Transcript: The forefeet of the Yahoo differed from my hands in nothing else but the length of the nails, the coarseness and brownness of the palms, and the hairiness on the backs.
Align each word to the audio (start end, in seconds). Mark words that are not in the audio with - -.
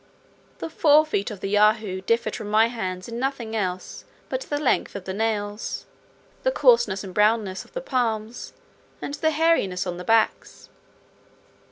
The 0.57 0.67
forefeet 0.71 1.29
of 1.29 1.41
the 1.41 1.49
Yahoo 1.49 2.01
differed 2.01 2.35
from 2.35 2.49
my 2.49 2.69
hands 2.69 3.07
in 3.07 3.19
nothing 3.19 3.55
else 3.55 4.03
but 4.29 4.41
the 4.41 4.57
length 4.57 4.95
of 4.95 5.03
the 5.05 5.13
nails, 5.13 5.85
the 6.41 6.49
coarseness 6.49 7.03
and 7.03 7.13
brownness 7.13 7.65
of 7.65 7.73
the 7.73 7.81
palms, 7.81 8.53
and 8.99 9.13
the 9.13 9.29
hairiness 9.29 9.85
on 9.85 9.97
the 9.97 10.03
backs. 10.03 10.69